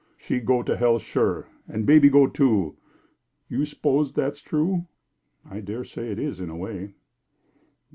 She 0.17 0.39
go 0.39 0.63
to 0.63 0.77
hell 0.77 0.97
sure, 0.97 1.47
and 1.67 1.85
baby 1.85 2.09
go 2.09 2.25
too. 2.25 2.75
You 3.49 3.65
s'pose 3.65 4.11
that's 4.13 4.41
true?" 4.41 4.87
"I 5.47 5.59
dare 5.59 5.83
say 5.83 6.09
it 6.11 6.17
is, 6.17 6.39
in 6.41 6.49
a 6.49 6.57
way." 6.57 6.95